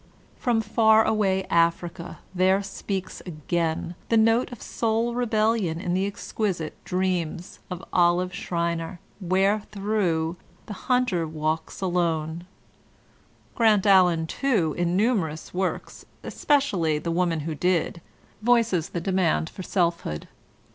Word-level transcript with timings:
From 0.35 0.61
far 0.61 1.03
away 1.05 1.45
Africa, 1.51 2.17
there 2.33 2.63
speaks 2.63 3.21
again 3.23 3.93
the 4.09 4.17
note 4.17 4.51
of 4.51 4.59
soul 4.59 5.13
rebellion 5.13 5.79
in 5.79 5.93
the 5.93 6.07
exquisite 6.07 6.73
"Dreams" 6.83 7.59
of 7.69 7.83
Olive 7.93 8.33
Schreiner, 8.33 8.99
wherethrough 9.19 10.37
The 10.65 10.73
Hunter 10.89 11.27
walks 11.27 11.81
alone" 11.81 12.47
Grant 13.53 13.85
Allen, 13.85 14.25
too, 14.25 14.73
in 14.75 14.97
numerous 14.97 15.53
works, 15.53 16.03
especially 16.23 16.97
"The 16.97 17.11
Woman 17.11 17.41
Who 17.41 17.53
Did," 17.53 18.01
voices 18.41 18.89
the 18.89 19.01
demand 19.01 19.51
for 19.51 19.61
self 19.61 20.01
hood. 20.01 20.27